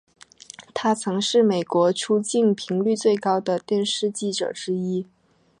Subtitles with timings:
[0.73, 5.05] 他曾是美国出境频率最高的电视记者之一。